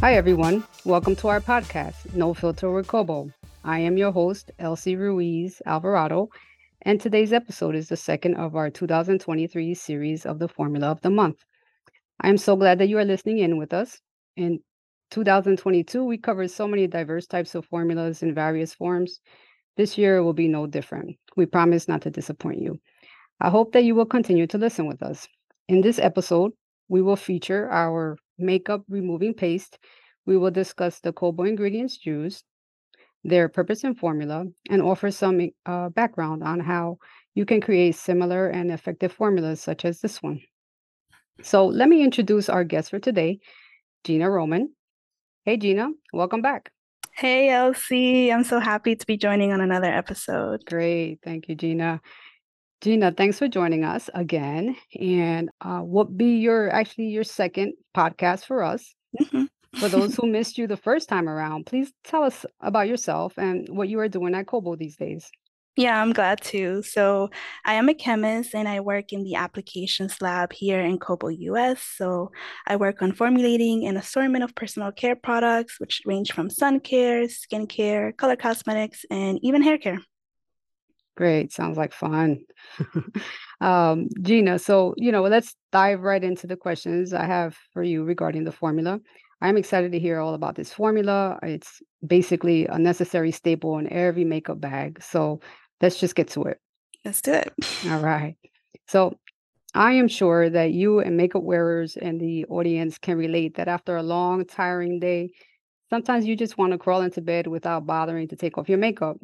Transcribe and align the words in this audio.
Hi, 0.00 0.14
everyone. 0.14 0.62
Welcome 0.84 1.16
to 1.16 1.26
our 1.26 1.40
podcast, 1.40 2.14
No 2.14 2.32
Filter 2.32 2.70
with 2.70 2.86
Kobo. 2.86 3.32
I 3.64 3.80
am 3.80 3.96
your 3.96 4.12
host, 4.12 4.52
Elsie 4.60 4.94
Ruiz 4.94 5.60
Alvarado, 5.66 6.28
and 6.82 7.00
today's 7.00 7.32
episode 7.32 7.74
is 7.74 7.88
the 7.88 7.96
second 7.96 8.36
of 8.36 8.54
our 8.54 8.70
2023 8.70 9.74
series 9.74 10.24
of 10.24 10.38
the 10.38 10.46
Formula 10.46 10.86
of 10.86 11.00
the 11.00 11.10
Month. 11.10 11.38
I 12.20 12.28
am 12.28 12.38
so 12.38 12.54
glad 12.54 12.78
that 12.78 12.88
you 12.88 12.96
are 12.98 13.04
listening 13.04 13.38
in 13.38 13.56
with 13.56 13.72
us. 13.72 14.00
In 14.36 14.60
2022, 15.10 16.04
we 16.04 16.16
covered 16.16 16.52
so 16.52 16.68
many 16.68 16.86
diverse 16.86 17.26
types 17.26 17.56
of 17.56 17.66
formulas 17.66 18.22
in 18.22 18.32
various 18.32 18.72
forms. 18.72 19.18
This 19.76 19.98
year 19.98 20.22
will 20.22 20.32
be 20.32 20.46
no 20.46 20.68
different. 20.68 21.16
We 21.36 21.46
promise 21.46 21.88
not 21.88 22.02
to 22.02 22.10
disappoint 22.10 22.60
you. 22.60 22.78
I 23.40 23.50
hope 23.50 23.72
that 23.72 23.82
you 23.82 23.96
will 23.96 24.06
continue 24.06 24.46
to 24.46 24.58
listen 24.58 24.86
with 24.86 25.02
us. 25.02 25.26
In 25.68 25.80
this 25.80 25.98
episode, 25.98 26.52
we 26.88 27.02
will 27.02 27.16
feature 27.16 27.68
our 27.68 28.16
makeup 28.38 28.82
removing 28.88 29.34
paste. 29.34 29.78
We 30.26 30.36
will 30.36 30.50
discuss 30.50 31.00
the 31.00 31.12
Kobo 31.12 31.44
ingredients 31.44 32.04
used, 32.04 32.44
their 33.24 33.48
purpose 33.48 33.84
and 33.84 33.98
formula, 33.98 34.44
and 34.70 34.82
offer 34.82 35.10
some 35.10 35.50
uh, 35.66 35.88
background 35.90 36.42
on 36.42 36.60
how 36.60 36.98
you 37.34 37.44
can 37.44 37.60
create 37.60 37.94
similar 37.94 38.48
and 38.48 38.70
effective 38.70 39.12
formulas 39.12 39.60
such 39.60 39.84
as 39.84 40.00
this 40.00 40.22
one. 40.22 40.40
So 41.42 41.66
let 41.66 41.88
me 41.88 42.02
introduce 42.02 42.48
our 42.48 42.64
guest 42.64 42.90
for 42.90 42.98
today, 42.98 43.40
Gina 44.04 44.28
Roman. 44.28 44.74
Hey, 45.44 45.56
Gina, 45.56 45.90
welcome 46.12 46.42
back. 46.42 46.72
Hey, 47.14 47.50
Elsie. 47.50 48.32
I'm 48.32 48.44
so 48.44 48.60
happy 48.60 48.94
to 48.94 49.06
be 49.06 49.16
joining 49.16 49.52
on 49.52 49.60
another 49.60 49.86
episode. 49.86 50.64
Great. 50.64 51.18
Thank 51.24 51.48
you, 51.48 51.54
Gina. 51.54 52.00
Gina, 52.80 53.10
thanks 53.10 53.38
for 53.38 53.48
joining 53.48 53.84
us 53.84 54.08
again. 54.14 54.76
And 54.98 55.50
uh, 55.60 55.80
what 55.80 56.16
be 56.16 56.36
your 56.36 56.70
actually 56.70 57.06
your 57.06 57.24
second 57.24 57.74
podcast 57.96 58.44
for 58.44 58.62
us? 58.62 58.94
Mm-hmm. 59.20 59.44
for 59.80 59.88
those 59.88 60.14
who 60.16 60.26
missed 60.26 60.58
you 60.58 60.66
the 60.66 60.76
first 60.76 61.08
time 61.08 61.28
around, 61.28 61.66
please 61.66 61.92
tell 62.04 62.22
us 62.22 62.46
about 62.60 62.88
yourself 62.88 63.36
and 63.36 63.68
what 63.68 63.88
you 63.88 63.98
are 63.98 64.08
doing 64.08 64.34
at 64.34 64.46
Kobo 64.46 64.76
these 64.76 64.96
days. 64.96 65.28
Yeah, 65.76 66.00
I'm 66.00 66.12
glad 66.12 66.40
to. 66.42 66.82
So, 66.82 67.30
I 67.64 67.74
am 67.74 67.88
a 67.88 67.94
chemist 67.94 68.52
and 68.54 68.68
I 68.68 68.80
work 68.80 69.12
in 69.12 69.22
the 69.22 69.36
applications 69.36 70.20
lab 70.20 70.52
here 70.52 70.80
in 70.80 70.98
Kobo, 70.98 71.28
US. 71.28 71.80
So, 71.82 72.32
I 72.66 72.76
work 72.76 73.00
on 73.00 73.12
formulating 73.12 73.86
an 73.86 73.96
assortment 73.96 74.42
of 74.42 74.56
personal 74.56 74.90
care 74.90 75.14
products, 75.14 75.78
which 75.78 76.02
range 76.04 76.32
from 76.32 76.50
sun 76.50 76.80
care, 76.80 77.28
skin 77.28 77.68
care, 77.68 78.10
color 78.12 78.34
cosmetics, 78.34 79.04
and 79.10 79.38
even 79.42 79.62
hair 79.62 79.78
care. 79.78 80.00
Great. 81.18 81.52
Sounds 81.52 81.76
like 81.76 81.92
fun. 81.92 82.44
um, 83.60 84.06
Gina, 84.22 84.56
so, 84.56 84.94
you 84.96 85.10
know, 85.10 85.24
let's 85.24 85.56
dive 85.72 86.02
right 86.02 86.22
into 86.22 86.46
the 86.46 86.54
questions 86.54 87.12
I 87.12 87.24
have 87.24 87.56
for 87.72 87.82
you 87.82 88.04
regarding 88.04 88.44
the 88.44 88.52
formula. 88.52 89.00
I'm 89.40 89.56
excited 89.56 89.90
to 89.90 89.98
hear 89.98 90.20
all 90.20 90.34
about 90.34 90.54
this 90.54 90.72
formula. 90.72 91.36
It's 91.42 91.82
basically 92.06 92.66
a 92.66 92.78
necessary 92.78 93.32
staple 93.32 93.78
in 93.78 93.92
every 93.92 94.24
makeup 94.24 94.60
bag. 94.60 95.02
So, 95.02 95.40
let's 95.80 95.98
just 95.98 96.14
get 96.14 96.28
to 96.28 96.44
it. 96.44 96.60
Let's 97.04 97.20
do 97.20 97.32
it. 97.32 97.52
All 97.90 97.98
right. 97.98 98.36
So 98.86 99.18
I 99.74 99.94
am 99.94 100.06
sure 100.06 100.48
that 100.48 100.70
you 100.70 101.00
and 101.00 101.16
makeup 101.16 101.42
wearers 101.42 101.96
and 101.96 102.20
the 102.20 102.44
audience 102.46 102.96
can 102.96 103.18
relate 103.18 103.56
that 103.56 103.66
after 103.66 103.96
a 103.96 104.04
long, 104.04 104.44
tiring 104.44 105.00
day, 105.00 105.30
sometimes 105.90 106.26
you 106.26 106.36
just 106.36 106.58
want 106.58 106.70
to 106.72 106.78
crawl 106.78 107.00
into 107.00 107.20
bed 107.20 107.48
without 107.48 107.86
bothering 107.86 108.28
to 108.28 108.36
take 108.36 108.56
off 108.56 108.68
your 108.68 108.78
makeup. 108.78 109.16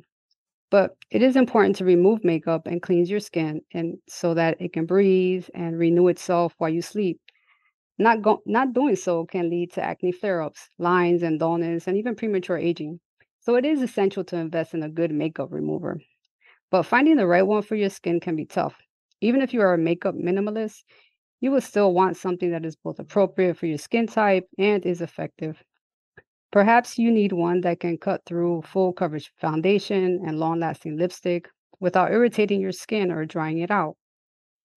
But 0.75 0.97
it 1.12 1.22
is 1.22 1.36
important 1.36 1.77
to 1.77 1.84
remove 1.84 2.25
makeup 2.25 2.67
and 2.67 2.83
cleanse 2.83 3.08
your 3.08 3.20
skin 3.20 3.62
and 3.72 3.98
so 4.08 4.34
that 4.34 4.61
it 4.61 4.72
can 4.72 4.86
breathe 4.86 5.47
and 5.55 5.78
renew 5.78 6.08
itself 6.08 6.53
while 6.58 6.69
you 6.69 6.83
sleep. 6.83 7.20
Not 7.98 8.22
go- 8.22 8.42
not 8.44 8.72
doing 8.75 8.97
so 8.97 9.25
can 9.25 9.50
lead 9.50 9.72
to 9.75 9.83
acne 9.84 10.10
flare-ups, 10.10 10.71
lines 10.78 11.22
and 11.22 11.38
dullness, 11.38 11.87
and 11.87 11.97
even 11.97 12.16
premature 12.16 12.59
aging. 12.59 12.99
So 13.38 13.54
it 13.54 13.65
is 13.65 13.82
essential 13.82 14.25
to 14.25 14.37
invest 14.37 14.75
in 14.75 14.82
a 14.82 14.88
good 14.88 15.12
makeup 15.12 15.53
remover. 15.53 16.00
But 16.71 16.84
finding 16.84 17.16
the 17.19 17.26
right 17.28 17.47
one 17.47 17.62
for 17.62 17.76
your 17.76 17.91
skin 17.91 18.19
can 18.20 18.34
be 18.37 18.44
tough. 18.47 18.76
Even 19.20 19.43
if 19.43 19.54
you 19.54 19.60
are 19.60 19.75
a 19.75 19.78
makeup 19.78 20.16
minimalist, 20.16 20.82
you 21.41 21.53
will 21.53 21.60
still 21.60 21.94
want 21.94 22.16
something 22.16 22.50
that 22.50 22.66
is 22.66 22.76
both 22.76 22.99
appropriate 22.99 23.59
for 23.59 23.66
your 23.66 23.78
skin 23.78 24.09
type 24.09 24.49
and 24.59 24.84
is 24.84 25.00
effective. 25.00 25.62
Perhaps 26.54 26.98
you 26.98 27.10
need 27.10 27.32
one 27.32 27.62
that 27.62 27.81
can 27.81 27.98
cut 27.98 28.25
through 28.25 28.62
full 28.62 28.92
coverage 28.92 29.32
foundation 29.41 30.22
and 30.25 30.38
long 30.38 30.60
lasting 30.60 30.97
lipstick 30.97 31.48
without 31.81 32.12
irritating 32.12 32.60
your 32.60 32.70
skin 32.70 33.10
or 33.10 33.26
drying 33.26 33.59
it 33.59 33.72
out. 33.72 33.97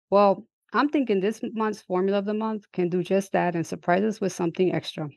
Well, 0.08 0.46
I'm 0.72 0.88
thinking 0.88 1.20
this 1.20 1.42
month's 1.52 1.82
formula 1.82 2.16
of 2.20 2.24
the 2.24 2.32
month 2.32 2.64
can 2.72 2.88
do 2.88 3.02
just 3.02 3.32
that 3.32 3.54
and 3.54 3.66
surprise 3.66 4.04
us 4.04 4.22
with 4.22 4.32
something 4.32 4.74
extra. 4.74 5.10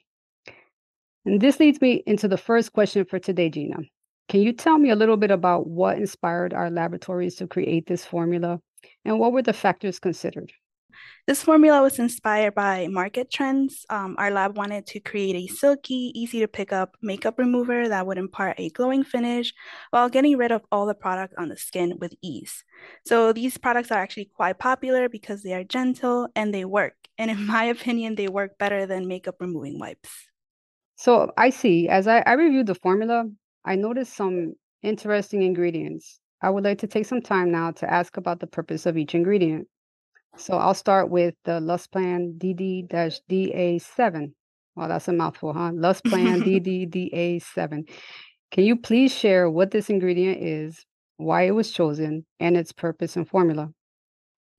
And 1.24 1.40
this 1.40 1.62
leads 1.62 1.80
me 1.80 2.04
into 2.06 2.28
the 2.28 2.36
first 2.36 2.74
question 2.74 3.06
for 3.06 3.20
today, 3.20 3.50
Gina. 3.50 3.78
Can 4.28 4.42
you 4.42 4.52
tell 4.52 4.80
me 4.80 4.90
a 4.90 4.98
little 4.98 5.16
bit 5.16 5.32
about 5.32 5.66
what 5.66 5.98
inspired 5.98 6.54
our 6.54 6.70
laboratories 6.70 7.36
to 7.36 7.48
create 7.48 7.88
this 7.88 8.04
formula 8.04 8.60
and 9.06 9.18
what 9.18 9.32
were 9.32 9.44
the 9.44 9.54
factors 9.54 9.98
considered? 9.98 10.52
This 11.28 11.44
formula 11.44 11.82
was 11.82 12.00
inspired 12.00 12.56
by 12.56 12.88
market 12.88 13.32
trends. 13.32 13.86
Um, 13.90 14.16
our 14.18 14.32
lab 14.32 14.58
wanted 14.58 14.86
to 14.88 15.00
create 15.00 15.36
a 15.36 15.54
silky, 15.54 16.12
easy 16.16 16.40
to 16.40 16.48
pick 16.48 16.74
up 16.74 16.96
makeup 17.02 17.38
remover 17.38 17.88
that 17.88 18.08
would 18.08 18.18
impart 18.18 18.60
a 18.60 18.70
glowing 18.70 19.04
finish 19.04 19.54
while 19.92 20.10
getting 20.10 20.38
rid 20.38 20.52
of 20.52 20.64
all 20.72 20.86
the 20.86 20.96
product 20.96 21.34
on 21.38 21.50
the 21.50 21.58
skin 21.58 21.98
with 22.00 22.14
ease. 22.22 22.64
So 23.06 23.34
these 23.34 23.58
products 23.58 23.92
are 23.92 24.02
actually 24.02 24.32
quite 24.36 24.60
popular 24.60 25.10
because 25.10 25.44
they 25.44 25.54
are 25.54 25.64
gentle 25.64 26.28
and 26.36 26.54
they 26.54 26.66
work. 26.66 26.96
And 27.18 27.30
in 27.30 27.46
my 27.56 27.66
opinion, 27.66 28.16
they 28.16 28.28
work 28.28 28.58
better 28.58 28.86
than 28.86 29.08
makeup 29.08 29.36
removing 29.40 29.80
wipes. 29.80 30.10
So 30.96 31.32
I 31.38 31.50
see. 31.50 31.88
As 31.88 32.08
I, 32.08 32.24
I 32.26 32.34
reviewed 32.34 32.68
the 32.68 32.76
formula, 32.76 33.26
I 33.64 33.76
noticed 33.76 34.16
some 34.16 34.56
interesting 34.82 35.44
ingredients. 35.44 36.20
I 36.42 36.50
would 36.50 36.64
like 36.64 36.80
to 36.80 36.88
take 36.88 37.06
some 37.06 37.22
time 37.22 37.52
now 37.52 37.72
to 37.72 37.92
ask 37.92 38.18
about 38.18 38.40
the 38.40 38.48
purpose 38.48 38.86
of 38.86 38.98
each 38.98 39.14
ingredient. 39.16 39.68
So 40.40 40.58
I'll 40.58 40.74
start 40.74 41.10
with 41.10 41.36
the 41.44 41.60
Lusplan 41.60 42.38
DD-DA7. 42.38 44.34
Well, 44.76 44.88
that's 44.88 45.08
a 45.10 45.14
mouthful, 45.14 45.54
huh? 45.54 45.72
Lusplan 45.72 46.42
DD-DA7. 46.44 47.90
Can 48.52 48.64
you 48.64 48.78
please 48.78 49.14
share 49.14 49.50
what 49.50 49.72
this 49.72 49.90
ingredient 49.90 50.42
is, 50.42 50.86
why 51.18 51.44
it 51.44 51.52
was 51.52 51.72
chosen, 51.72 52.26
and 52.40 52.56
its 52.56 52.72
purpose 52.72 53.18
and 53.18 53.28
formula? 53.28 53.72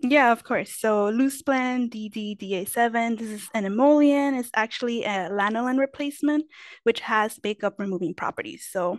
Yeah, 0.00 0.32
of 0.32 0.44
course. 0.44 0.72
So 0.78 1.10
Lusplan 1.10 1.90
DD-DA7, 1.90 3.18
this 3.18 3.28
is 3.28 3.48
an 3.54 3.64
emollient. 3.64 4.36
It's 4.36 4.50
actually 4.54 5.04
a 5.04 5.28
lanolin 5.30 5.78
replacement, 5.78 6.44
which 6.84 7.00
has 7.00 7.38
makeup 7.42 7.74
removing 7.78 8.14
properties. 8.14 8.68
So 8.70 8.98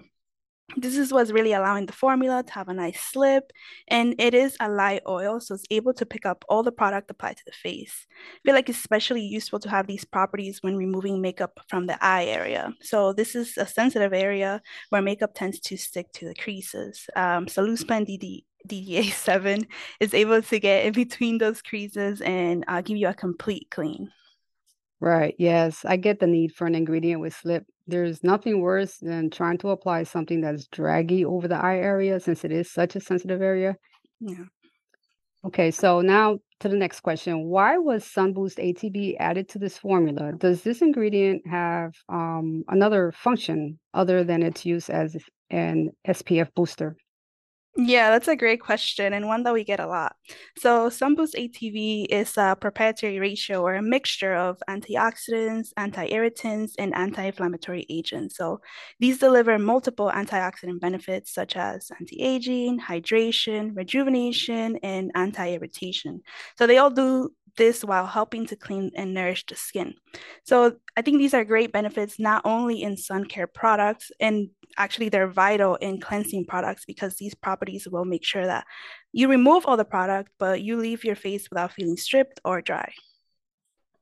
this 0.77 0.97
is 0.97 1.11
what's 1.11 1.31
really 1.31 1.53
allowing 1.53 1.85
the 1.85 1.93
formula 1.93 2.43
to 2.43 2.53
have 2.53 2.69
a 2.69 2.73
nice 2.73 3.01
slip 3.01 3.51
and 3.87 4.15
it 4.19 4.33
is 4.33 4.55
a 4.59 4.69
light 4.69 5.01
oil 5.07 5.39
so 5.39 5.55
it's 5.55 5.63
able 5.69 5.93
to 5.93 6.05
pick 6.05 6.25
up 6.25 6.45
all 6.49 6.63
the 6.63 6.71
product 6.71 7.11
applied 7.11 7.37
to 7.37 7.43
the 7.45 7.51
face. 7.51 8.07
I 8.11 8.39
feel 8.45 8.55
like 8.55 8.69
it's 8.69 8.79
especially 8.79 9.21
useful 9.21 9.59
to 9.59 9.69
have 9.69 9.87
these 9.87 10.05
properties 10.05 10.59
when 10.61 10.77
removing 10.77 11.21
makeup 11.21 11.59
from 11.67 11.87
the 11.87 12.03
eye 12.03 12.25
area. 12.25 12.73
So 12.81 13.13
this 13.13 13.35
is 13.35 13.57
a 13.57 13.65
sensitive 13.65 14.13
area 14.13 14.61
where 14.89 15.01
makeup 15.01 15.31
tends 15.33 15.59
to 15.61 15.77
stick 15.77 16.11
to 16.13 16.27
the 16.27 16.35
creases. 16.35 17.09
Um, 17.15 17.47
so 17.47 17.65
Lusplan 17.65 18.07
DD 18.07 18.45
DDA7 18.69 19.65
is 19.99 20.13
able 20.13 20.41
to 20.41 20.59
get 20.59 20.85
in 20.85 20.93
between 20.93 21.39
those 21.39 21.63
creases 21.63 22.21
and 22.21 22.63
uh, 22.67 22.81
give 22.81 22.97
you 22.97 23.07
a 23.07 23.13
complete 23.13 23.67
clean. 23.71 24.11
Right. 25.01 25.33
Yes. 25.39 25.83
I 25.83 25.97
get 25.97 26.19
the 26.19 26.27
need 26.27 26.53
for 26.53 26.67
an 26.67 26.75
ingredient 26.75 27.21
with 27.21 27.35
slip. 27.35 27.65
There's 27.87 28.23
nothing 28.23 28.61
worse 28.61 28.97
than 28.97 29.31
trying 29.31 29.57
to 29.59 29.69
apply 29.69 30.03
something 30.03 30.41
that's 30.41 30.67
draggy 30.67 31.25
over 31.25 31.47
the 31.47 31.55
eye 31.55 31.77
area 31.77 32.19
since 32.19 32.45
it 32.45 32.51
is 32.51 32.71
such 32.71 32.95
a 32.95 33.01
sensitive 33.01 33.41
area. 33.41 33.75
Yeah. 34.19 34.45
Okay. 35.43 35.71
So 35.71 36.01
now 36.01 36.37
to 36.59 36.69
the 36.69 36.77
next 36.77 36.99
question. 36.99 37.45
Why 37.45 37.79
was 37.79 38.05
Sunboost 38.05 38.59
ATB 38.59 39.15
added 39.19 39.49
to 39.49 39.59
this 39.59 39.77
formula? 39.79 40.33
Does 40.37 40.61
this 40.61 40.83
ingredient 40.83 41.45
have 41.47 41.93
um, 42.07 42.63
another 42.69 43.11
function 43.11 43.79
other 43.95 44.23
than 44.23 44.43
its 44.43 44.65
use 44.65 44.87
as 44.87 45.17
an 45.49 45.89
SPF 46.07 46.53
booster? 46.53 46.95
Yeah, 47.77 48.09
that's 48.09 48.27
a 48.27 48.35
great 48.35 48.59
question 48.59 49.13
and 49.13 49.27
one 49.27 49.43
that 49.43 49.53
we 49.53 49.63
get 49.63 49.79
a 49.79 49.87
lot. 49.87 50.17
So, 50.57 50.89
Sunboost 50.89 51.35
ATB 51.35 52.05
is 52.09 52.35
a 52.35 52.57
proprietary 52.59 53.17
ratio 53.17 53.61
or 53.61 53.75
a 53.75 53.81
mixture 53.81 54.35
of 54.35 54.61
antioxidants, 54.69 55.69
anti-irritants, 55.77 56.75
and 56.77 56.93
anti-inflammatory 56.93 57.85
agents. 57.89 58.35
So, 58.35 58.59
these 58.99 59.19
deliver 59.19 59.57
multiple 59.57 60.11
antioxidant 60.13 60.81
benefits 60.81 61.33
such 61.33 61.55
as 61.55 61.89
anti-aging, 61.97 62.81
hydration, 62.81 63.73
rejuvenation, 63.73 64.77
and 64.83 65.09
anti-irritation. 65.15 66.23
So, 66.57 66.67
they 66.67 66.77
all 66.77 66.91
do 66.91 67.31
this 67.57 67.83
while 67.83 68.05
helping 68.05 68.45
to 68.47 68.55
clean 68.55 68.91
and 68.95 69.13
nourish 69.13 69.45
the 69.45 69.55
skin. 69.55 69.93
So 70.43 70.77
I 70.95 71.01
think 71.01 71.17
these 71.17 71.33
are 71.33 71.43
great 71.43 71.71
benefits 71.71 72.19
not 72.19 72.41
only 72.45 72.81
in 72.81 72.97
sun 72.97 73.25
care 73.25 73.47
products 73.47 74.11
and 74.19 74.49
actually 74.77 75.09
they're 75.09 75.27
vital 75.27 75.75
in 75.75 75.99
cleansing 75.99 76.45
products 76.45 76.85
because 76.85 77.15
these 77.15 77.35
properties 77.35 77.87
will 77.87 78.05
make 78.05 78.23
sure 78.23 78.45
that 78.45 78.65
you 79.11 79.27
remove 79.27 79.65
all 79.65 79.77
the 79.77 79.85
product 79.85 80.31
but 80.39 80.61
you 80.61 80.77
leave 80.77 81.03
your 81.03 81.15
face 81.15 81.49
without 81.49 81.73
feeling 81.73 81.97
stripped 81.97 82.39
or 82.45 82.61
dry. 82.61 82.91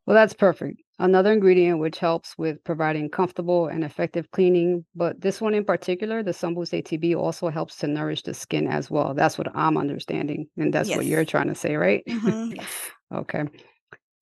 Well, 0.06 0.16
that's 0.16 0.34
perfect. 0.34 0.82
Another 0.98 1.32
ingredient 1.32 1.80
which 1.80 2.00
helps 2.00 2.38
with 2.38 2.64
providing 2.64 3.10
comfortable 3.10 3.68
and 3.68 3.84
effective 3.84 4.30
cleaning, 4.32 4.84
but 4.96 5.22
this 5.22 5.40
one 5.40 5.54
in 5.54 5.64
particular, 5.64 6.24
the 6.24 6.32
Sunboost 6.32 6.74
ATB, 6.74 7.16
also 7.16 7.50
helps 7.50 7.78
to 7.78 7.88
nourish 7.88 8.24
the 8.24 8.34
skin 8.34 8.68
as 8.68 8.90
well. 8.90 9.14
That's 9.14 9.38
what 9.38 9.56
I'm 9.56 9.78
understanding, 9.78 10.48
and 10.58 10.74
that's 10.74 10.90
what 10.96 11.06
you're 11.06 11.26
trying 11.26 11.48
to 11.48 11.56
say, 11.56 11.76
right? 11.76 12.04
hmm 12.08 12.50
Yes. 12.56 12.70
Okay. 13.14 13.46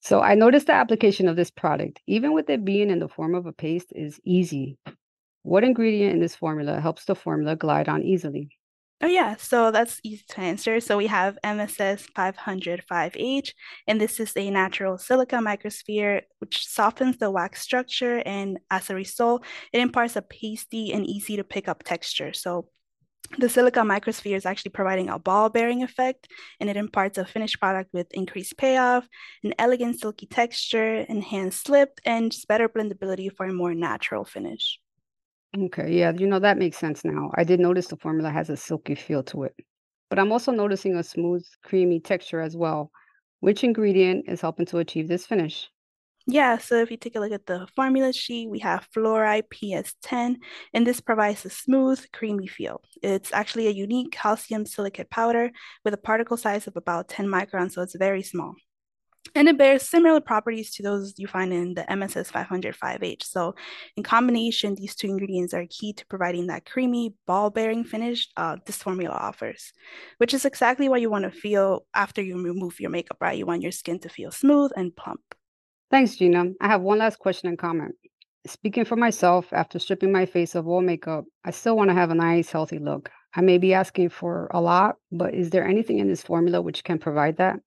So 0.01 0.21
I 0.21 0.35
noticed 0.35 0.67
the 0.67 0.73
application 0.73 1.27
of 1.27 1.35
this 1.35 1.51
product, 1.51 2.01
even 2.07 2.33
with 2.33 2.49
it 2.49 2.63
being 2.63 2.89
in 2.89 2.99
the 2.99 3.09
form 3.09 3.35
of 3.35 3.45
a 3.45 3.53
paste, 3.53 3.91
is 3.93 4.19
easy. 4.23 4.77
What 5.43 5.63
ingredient 5.63 6.13
in 6.13 6.19
this 6.19 6.35
formula 6.35 6.79
helps 6.79 7.05
the 7.05 7.15
formula 7.15 7.55
glide 7.55 7.89
on 7.89 8.03
easily? 8.03 8.49
Oh 9.01 9.07
yeah, 9.07 9.35
so 9.35 9.69
that's 9.69 9.99
easy 10.03 10.23
to 10.29 10.39
answer. 10.39 10.79
So 10.79 10.97
we 10.97 11.05
have 11.05 11.37
MSS 11.43 12.07
505H, 12.15 13.53
and 13.85 14.01
this 14.01 14.19
is 14.19 14.35
a 14.35 14.49
natural 14.49 14.97
silica 14.97 15.35
microsphere 15.35 16.21
which 16.39 16.65
softens 16.65 17.17
the 17.17 17.29
wax 17.29 17.61
structure, 17.61 18.23
and 18.25 18.59
as 18.71 18.89
a 18.89 18.95
result, 18.95 19.45
it 19.71 19.81
imparts 19.81 20.15
a 20.15 20.23
pasty 20.23 20.93
and 20.93 21.05
easy 21.05 21.35
to 21.37 21.43
pick 21.43 21.67
up 21.67 21.83
texture. 21.83 22.33
So 22.33 22.69
the 23.37 23.49
silica 23.49 23.81
microsphere 23.81 24.35
is 24.35 24.45
actually 24.45 24.71
providing 24.71 25.09
a 25.09 25.19
ball 25.19 25.49
bearing 25.49 25.83
effect, 25.83 26.27
and 26.59 26.69
it 26.69 26.77
imparts 26.77 27.17
a 27.17 27.25
finished 27.25 27.59
product 27.59 27.91
with 27.93 28.07
increased 28.13 28.57
payoff, 28.57 29.07
an 29.43 29.53
elegant 29.59 29.99
silky 29.99 30.25
texture, 30.27 31.05
enhanced 31.09 31.65
slip, 31.65 31.99
and 32.05 32.31
just 32.31 32.47
better 32.47 32.69
blendability 32.69 33.29
for 33.35 33.45
a 33.45 33.53
more 33.53 33.73
natural 33.73 34.25
finish. 34.25 34.79
Okay, 35.57 35.97
yeah, 35.97 36.11
you 36.11 36.27
know, 36.27 36.39
that 36.39 36.57
makes 36.57 36.77
sense 36.77 37.03
now. 37.03 37.31
I 37.35 37.43
did 37.43 37.59
notice 37.59 37.87
the 37.87 37.97
formula 37.97 38.29
has 38.29 38.49
a 38.49 38.57
silky 38.57 38.95
feel 38.95 39.23
to 39.23 39.43
it, 39.43 39.55
but 40.09 40.19
I'm 40.19 40.31
also 40.31 40.51
noticing 40.51 40.95
a 40.95 41.03
smooth, 41.03 41.45
creamy 41.63 41.99
texture 41.99 42.41
as 42.41 42.55
well. 42.55 42.91
Which 43.39 43.63
ingredient 43.63 44.25
is 44.27 44.41
helping 44.41 44.65
to 44.67 44.77
achieve 44.79 45.07
this 45.07 45.25
finish? 45.25 45.69
Yeah, 46.29 46.57
so 46.57 46.75
if 46.75 46.91
you 46.91 46.97
take 46.97 47.15
a 47.15 47.21
look 47.21 47.31
at 47.31 47.45
the 47.45 47.67
formula 47.73 48.11
sheet, 48.11 48.49
we 48.49 48.59
have 48.59 48.87
Florite 48.93 49.49
PS10, 49.49 50.37
and 50.73 50.85
this 50.85 50.99
provides 50.99 51.45
a 51.45 51.49
smooth, 51.49 52.05
creamy 52.11 52.47
feel. 52.47 52.81
It's 53.01 53.31
actually 53.31 53.67
a 53.67 53.71
unique 53.71 54.11
calcium 54.11 54.65
silicate 54.65 55.09
powder 55.09 55.51
with 55.85 55.93
a 55.93 55.97
particle 55.97 56.35
size 56.35 56.67
of 56.67 56.75
about 56.75 57.07
10 57.07 57.27
microns, 57.27 57.73
so 57.73 57.81
it's 57.81 57.95
very 57.95 58.23
small. 58.23 58.55
And 59.35 59.49
it 59.49 59.57
bears 59.57 59.89
similar 59.89 60.21
properties 60.21 60.71
to 60.75 60.83
those 60.83 61.13
you 61.17 61.27
find 61.27 61.53
in 61.53 61.75
the 61.75 61.89
MSS 61.91 62.31
505H. 62.31 63.25
So, 63.25 63.55
in 63.97 64.03
combination, 64.03 64.75
these 64.75 64.95
two 64.95 65.07
ingredients 65.07 65.53
are 65.53 65.65
key 65.69 65.93
to 65.93 66.07
providing 66.07 66.47
that 66.47 66.65
creamy, 66.65 67.15
ball 67.27 67.51
bearing 67.51 67.85
finish 67.85 68.27
uh, 68.37 68.57
this 68.65 68.83
formula 68.83 69.15
offers, 69.15 69.73
which 70.17 70.33
is 70.33 70.45
exactly 70.45 70.89
what 70.89 71.01
you 71.01 71.09
want 71.09 71.25
to 71.25 71.31
feel 71.31 71.85
after 71.93 72.21
you 72.21 72.41
remove 72.43 72.79
your 72.81 72.91
makeup, 72.91 73.17
right? 73.21 73.37
You 73.37 73.45
want 73.45 73.61
your 73.63 73.71
skin 73.73 73.99
to 73.99 74.09
feel 74.09 74.31
smooth 74.31 74.71
and 74.75 74.95
plump. 74.95 75.21
Thanks, 75.89 76.17
Gina. 76.17 76.51
I 76.59 76.67
have 76.67 76.81
one 76.81 76.99
last 76.99 77.19
question 77.19 77.47
and 77.49 77.57
comment. 77.57 77.95
Speaking 78.45 78.85
for 78.85 78.95
myself, 78.95 79.51
after 79.51 79.79
stripping 79.79 80.11
my 80.11 80.25
face 80.25 80.55
of 80.55 80.67
all 80.67 80.81
makeup, 80.81 81.25
I 81.45 81.51
still 81.51 81.77
want 81.77 81.89
to 81.89 81.93
have 81.93 82.11
a 82.11 82.15
nice, 82.15 82.51
healthy 82.51 82.79
look. 82.79 83.09
I 83.35 83.41
may 83.41 83.57
be 83.57 83.73
asking 83.73 84.09
for 84.09 84.47
a 84.51 84.61
lot, 84.61 84.95
but 85.11 85.33
is 85.33 85.49
there 85.49 85.67
anything 85.67 85.99
in 85.99 86.07
this 86.07 86.23
formula 86.23 86.61
which 86.61 86.83
can 86.83 86.97
provide 86.97 87.37
that? 87.37 87.57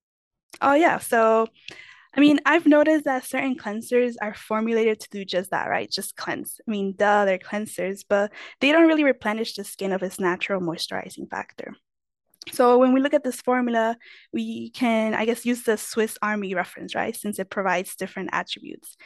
Oh, 0.59 0.73
yeah. 0.73 0.99
So, 0.99 1.47
I 2.15 2.19
mean, 2.19 2.39
I've 2.45 2.65
noticed 2.65 3.05
that 3.05 3.25
certain 3.25 3.55
cleansers 3.57 4.15
are 4.21 4.33
formulated 4.33 4.99
to 4.99 5.09
do 5.09 5.23
just 5.23 5.51
that, 5.51 5.69
right? 5.69 5.89
Just 5.89 6.15
cleanse. 6.15 6.59
I 6.67 6.71
mean, 6.71 6.93
duh, 6.97 7.25
they're 7.25 7.39
cleansers, 7.39 8.03
but 8.07 8.31
they 8.59 8.71
don't 8.71 8.87
really 8.87 9.03
replenish 9.03 9.55
the 9.55 9.63
skin 9.63 9.93
of 9.93 10.03
its 10.03 10.19
natural 10.19 10.61
moisturizing 10.61 11.29
factor. 11.29 11.73
So 12.51 12.77
when 12.77 12.93
we 12.93 13.01
look 13.01 13.13
at 13.13 13.23
this 13.23 13.39
formula, 13.41 13.97
we 14.33 14.71
can, 14.71 15.13
I 15.13 15.25
guess, 15.25 15.45
use 15.45 15.63
the 15.63 15.77
Swiss 15.77 16.17
Army 16.21 16.55
reference, 16.55 16.95
right? 16.95 17.15
Since 17.15 17.39
it 17.39 17.49
provides 17.49 17.95
different 17.95 18.29
attributes. 18.33 18.97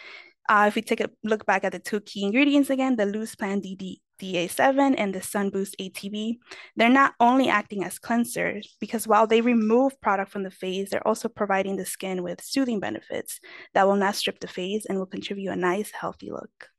Uh, 0.48 0.66
if 0.68 0.76
we 0.76 0.82
take 0.82 1.02
a 1.02 1.10
look 1.24 1.46
back 1.46 1.64
at 1.64 1.72
the 1.72 1.80
two 1.80 2.00
key 2.02 2.24
ingredients 2.24 2.70
again, 2.70 2.96
the 2.96 3.04
Lusplan 3.04 3.62
DD, 3.64 3.98
DA7 4.22 4.96
and 4.98 5.14
the 5.14 5.20
Sunboost 5.20 5.74
ATB, 5.82 6.38
they're 6.76 6.88
not 6.88 7.14
only 7.20 7.50
acting 7.50 7.84
as 7.84 8.00
cleansers, 8.00 8.68
because 8.80 9.08
while 9.08 9.28
they 9.28 9.42
remove 9.42 10.00
product 10.02 10.32
from 10.32 10.44
the 10.44 10.52
face, 10.52 10.92
they're 10.92 11.08
also 11.08 11.28
providing 11.28 11.76
the 11.76 11.86
skin 11.86 12.24
with 12.24 12.44
soothing 12.44 12.80
benefits 12.80 13.40
that 13.74 13.88
will 13.88 13.96
not 13.96 14.16
strip 14.16 14.40
the 14.40 14.48
face 14.48 14.86
and 14.86 15.00
will 15.00 15.08
contribute 15.08 15.52
a 15.52 15.56
nice, 15.56 15.92
healthy 15.92 16.32
look. 16.32 16.70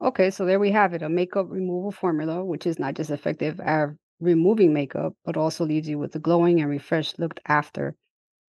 Okay, 0.00 0.30
so 0.30 0.44
there 0.46 0.58
we 0.58 0.72
have 0.72 0.94
it, 0.94 1.02
a 1.02 1.08
makeup 1.08 1.46
removal 1.48 1.92
formula, 1.92 2.44
which 2.44 2.66
is 2.66 2.78
not 2.78 2.94
just 2.94 3.10
effective 3.10 3.60
at 3.60 3.90
removing 4.22 4.72
makeup, 4.72 5.14
but 5.24 5.36
also 5.36 5.64
leaves 5.64 5.88
you 5.88 5.98
with 5.98 6.14
a 6.14 6.20
glowing 6.20 6.60
and 6.60 6.70
refreshed 6.70 7.18
look 7.18 7.38
after. 7.46 7.94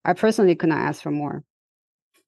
I 0.06 0.14
personally 0.14 0.56
could 0.56 0.70
not 0.70 0.80
ask 0.80 1.02
for 1.02 1.12
more. 1.12 1.44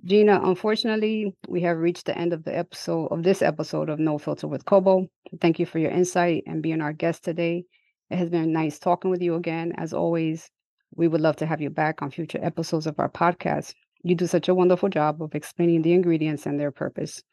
Gina, 0.04 0.40
unfortunately, 0.44 1.36
we 1.48 1.62
have 1.62 1.78
reached 1.78 2.06
the 2.06 2.18
end 2.18 2.34
of 2.34 2.44
the 2.44 2.56
episode 2.56 3.08
of 3.08 3.24
this 3.24 3.42
episode 3.42 3.90
of 3.90 4.00
No 4.00 4.18
Filter 4.18 4.48
with 4.48 4.66
Kobo. 4.66 5.08
Thank 5.42 5.60
you 5.60 5.66
for 5.66 5.80
your 5.80 5.92
insight 5.92 6.44
and 6.48 6.62
being 6.62 6.82
our 6.82 6.94
guest 6.94 7.24
today. 7.24 7.66
It 8.10 8.18
has 8.18 8.30
been 8.30 8.52
nice 8.52 8.78
talking 8.78 9.10
with 9.10 9.22
you 9.22 9.36
again. 9.36 9.74
As 9.78 9.94
always, 9.94 10.50
we 10.96 11.08
would 11.08 11.22
love 11.22 11.38
to 11.38 11.46
have 11.46 11.62
you 11.62 11.70
back 11.70 12.02
on 12.02 12.12
future 12.12 12.40
episodes 12.42 12.88
of 12.88 13.00
our 13.00 13.10
podcast. 13.10 13.74
You 14.04 14.16
do 14.16 14.28
such 14.28 14.48
a 14.48 14.56
wonderful 14.56 14.90
job 14.90 15.22
of 15.22 15.34
explaining 15.34 15.82
the 15.82 15.94
ingredients 15.94 16.46
and 16.46 16.60
their 16.60 16.72
purpose. 16.72 17.24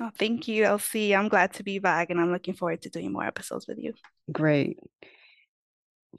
Oh, 0.00 0.10
thank 0.18 0.48
you, 0.48 0.64
Elsie. 0.64 1.14
I'm 1.14 1.28
glad 1.28 1.52
to 1.54 1.62
be 1.62 1.78
back 1.78 2.10
and 2.10 2.20
I'm 2.20 2.32
looking 2.32 2.54
forward 2.54 2.82
to 2.82 2.90
doing 2.90 3.12
more 3.12 3.24
episodes 3.24 3.66
with 3.66 3.78
you. 3.78 3.92
Great. 4.32 4.78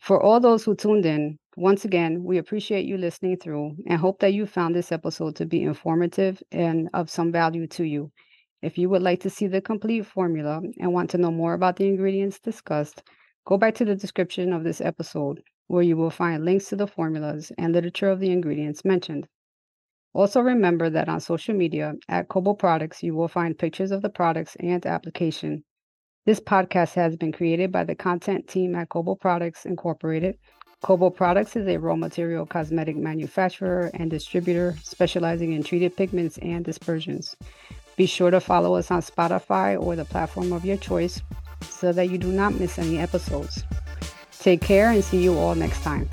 For 0.02 0.22
all 0.22 0.40
those 0.40 0.64
who 0.64 0.76
tuned 0.76 1.06
in, 1.06 1.40
once 1.56 1.84
again, 1.86 2.24
we 2.24 2.38
appreciate 2.38 2.86
you 2.86 2.98
listening 2.98 3.38
through 3.38 3.78
and 3.88 4.00
hope 4.00 4.20
that 4.20 4.34
you 4.34 4.46
found 4.46 4.76
this 4.76 4.92
episode 4.92 5.36
to 5.38 5.46
be 5.46 5.64
informative 5.64 6.42
and 6.52 6.90
of 6.94 7.10
some 7.10 7.32
value 7.32 7.68
to 7.68 7.84
you. 7.84 8.12
If 8.62 8.78
you 8.78 8.90
would 8.90 9.02
like 9.02 9.20
to 9.22 9.30
see 9.30 9.48
the 9.48 9.62
complete 9.62 10.06
formula 10.06 10.62
and 10.80 10.94
want 10.94 11.10
to 11.12 11.18
know 11.18 11.32
more 11.32 11.54
about 11.54 11.76
the 11.76 11.88
ingredients 11.88 12.40
discussed, 12.40 13.04
go 13.46 13.58
back 13.58 13.76
to 13.76 13.86
the 13.86 13.96
description 13.96 14.54
of 14.54 14.64
this 14.64 14.82
episode 14.82 15.42
where 15.68 15.84
you 15.84 15.98
will 15.98 16.10
find 16.10 16.46
links 16.46 16.70
to 16.70 16.76
the 16.76 16.88
formulas 16.88 17.52
and 17.58 17.74
literature 17.74 18.10
of 18.10 18.20
the 18.20 18.32
ingredients 18.32 18.86
mentioned. 18.86 19.28
Also, 20.14 20.42
remember 20.42 20.90
that 20.90 21.10
on 21.10 21.20
social 21.20 21.54
media 21.54 21.94
at 22.08 22.28
Kobo 22.30 22.54
Products, 22.54 23.04
you 23.04 23.14
will 23.14 23.28
find 23.28 23.58
pictures 23.58 23.92
of 23.92 24.02
the 24.02 24.10
products 24.10 24.56
and 24.60 24.86
application. 24.86 25.64
This 26.28 26.42
podcast 26.42 26.94
has 26.96 27.16
been 27.16 27.32
created 27.32 27.72
by 27.72 27.86
the 27.86 27.96
content 27.96 28.50
team 28.50 28.76
at 28.76 28.90
Kobo 28.90 29.16
Products 29.16 29.66
Incorporated. 29.66 30.38
Kobo 30.84 31.10
Products 31.10 31.56
is 31.56 31.66
a 31.70 31.78
raw 31.78 31.96
material 31.96 32.46
cosmetic 32.46 32.98
manufacturer 32.98 33.90
and 33.94 34.12
distributor 34.12 34.76
specializing 34.84 35.54
in 35.54 35.64
treated 35.64 35.96
pigments 35.96 36.38
and 36.40 36.66
dispersions. 36.66 37.38
Be 37.96 38.06
sure 38.06 38.30
to 38.30 38.42
follow 38.42 38.76
us 38.76 38.92
on 38.92 39.02
Spotify 39.02 39.82
or 39.82 39.96
the 39.96 40.04
platform 40.04 40.52
of 40.52 40.66
your 40.66 40.76
choice 40.76 41.22
so 41.62 41.94
that 41.94 42.10
you 42.10 42.18
do 42.18 42.34
not 42.34 42.56
miss 42.56 42.78
any 42.78 42.98
episodes. 42.98 43.64
Take 44.38 44.60
care 44.60 44.90
and 44.90 45.06
see 45.06 45.24
you 45.24 45.38
all 45.38 45.56
next 45.56 45.82
time. 45.82 46.10